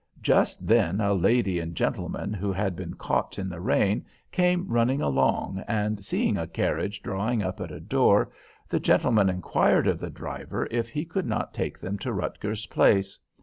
Just 0.23 0.65
then 0.65 0.99
a 0.99 1.13
lady 1.13 1.59
and 1.59 1.75
gentleman 1.75 2.33
who 2.33 2.51
had 2.51 2.75
been 2.75 2.95
caught 2.95 3.37
in 3.37 3.49
the 3.49 3.59
rain 3.61 4.03
came 4.31 4.67
running 4.67 4.99
along, 4.99 5.63
and 5.67 6.03
seeing 6.03 6.37
a 6.39 6.47
carriage 6.47 7.03
drawing 7.03 7.43
up 7.43 7.61
at 7.61 7.69
a 7.69 7.79
door, 7.79 8.31
the 8.67 8.79
gentleman 8.79 9.29
inquired 9.29 9.85
of 9.87 9.99
the 9.99 10.09
driver 10.09 10.67
if 10.71 10.89
he 10.89 11.05
could 11.05 11.27
not 11.27 11.53
take 11.53 11.77
them 11.79 11.99
to 11.99 12.11
Rutgers 12.11 12.65
Place. 12.65 13.19